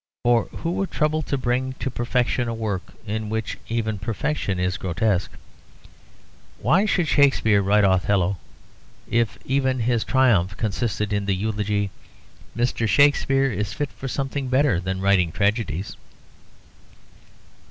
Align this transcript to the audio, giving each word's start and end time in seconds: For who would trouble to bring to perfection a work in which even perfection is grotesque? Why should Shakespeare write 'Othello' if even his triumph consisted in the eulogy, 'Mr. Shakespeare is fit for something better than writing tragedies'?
For 0.25 0.45
who 0.45 0.71
would 0.71 0.89
trouble 0.89 1.21
to 1.21 1.37
bring 1.37 1.73
to 1.73 1.91
perfection 1.91 2.47
a 2.47 2.55
work 2.55 2.93
in 3.05 3.29
which 3.29 3.59
even 3.69 3.99
perfection 3.99 4.59
is 4.59 4.77
grotesque? 4.77 5.29
Why 6.59 6.87
should 6.87 7.07
Shakespeare 7.07 7.61
write 7.61 7.83
'Othello' 7.83 8.39
if 9.07 9.37
even 9.45 9.81
his 9.81 10.03
triumph 10.03 10.57
consisted 10.57 11.13
in 11.13 11.27
the 11.27 11.35
eulogy, 11.35 11.91
'Mr. 12.57 12.87
Shakespeare 12.87 13.51
is 13.51 13.73
fit 13.73 13.91
for 13.91 14.07
something 14.07 14.47
better 14.47 14.79
than 14.79 15.01
writing 15.01 15.31
tragedies'? 15.31 15.95